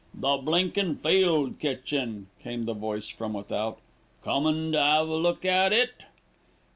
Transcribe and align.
"The 0.15 0.37
blinkin' 0.37 0.95
field 0.95 1.59
kitchen," 1.59 2.25
came 2.41 2.65
the 2.65 2.73
voice 2.73 3.07
from 3.07 3.33
without. 3.33 3.77
"Comin' 4.23 4.71
to 4.71 4.79
'ave 4.81 5.11
a 5.11 5.15
look 5.15 5.45
at 5.45 5.71
it?" 5.71 5.93